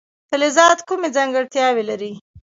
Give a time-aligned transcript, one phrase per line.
[0.29, 2.13] فلزات کومې ځانګړتیاوې لري.